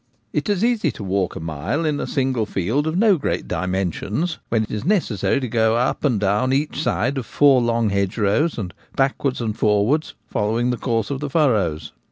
[0.33, 4.39] It is easy to walk a mile in a single field of no great dimensions
[4.49, 8.57] when it is necessary to go up and down each side of four long hedgerows,
[8.57, 8.95] and Poachers Hide their Tools.
[8.95, 11.91] 167 backwards and forwards, following the course of the furrows.